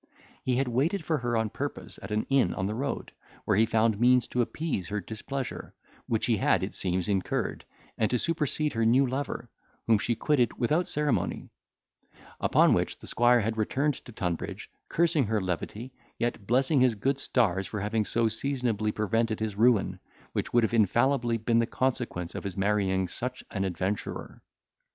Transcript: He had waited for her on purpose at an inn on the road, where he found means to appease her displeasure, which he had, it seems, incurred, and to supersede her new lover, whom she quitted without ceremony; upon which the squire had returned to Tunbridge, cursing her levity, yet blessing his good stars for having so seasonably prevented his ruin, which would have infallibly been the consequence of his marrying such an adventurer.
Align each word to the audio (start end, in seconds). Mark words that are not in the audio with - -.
He 0.43 0.55
had 0.55 0.67
waited 0.67 1.05
for 1.05 1.19
her 1.19 1.37
on 1.37 1.51
purpose 1.51 1.99
at 2.01 2.09
an 2.09 2.25
inn 2.27 2.55
on 2.55 2.65
the 2.65 2.73
road, 2.73 3.11
where 3.45 3.55
he 3.55 3.67
found 3.67 3.99
means 3.99 4.25
to 4.29 4.41
appease 4.41 4.87
her 4.87 4.99
displeasure, 4.99 5.75
which 6.07 6.25
he 6.25 6.37
had, 6.37 6.63
it 6.63 6.73
seems, 6.73 7.07
incurred, 7.07 7.65
and 7.99 8.09
to 8.09 8.17
supersede 8.17 8.73
her 8.73 8.83
new 8.83 9.05
lover, 9.05 9.51
whom 9.85 9.99
she 9.99 10.15
quitted 10.15 10.57
without 10.57 10.89
ceremony; 10.89 11.51
upon 12.39 12.73
which 12.73 12.97
the 12.97 13.05
squire 13.05 13.41
had 13.41 13.57
returned 13.59 13.93
to 13.93 14.11
Tunbridge, 14.11 14.71
cursing 14.89 15.25
her 15.25 15.39
levity, 15.39 15.93
yet 16.17 16.47
blessing 16.47 16.81
his 16.81 16.95
good 16.95 17.19
stars 17.19 17.67
for 17.67 17.79
having 17.79 18.03
so 18.03 18.27
seasonably 18.27 18.91
prevented 18.91 19.39
his 19.39 19.55
ruin, 19.55 19.99
which 20.33 20.51
would 20.51 20.63
have 20.63 20.73
infallibly 20.73 21.37
been 21.37 21.59
the 21.59 21.67
consequence 21.67 22.33
of 22.33 22.43
his 22.43 22.57
marrying 22.57 23.07
such 23.07 23.43
an 23.51 23.63
adventurer. 23.63 24.41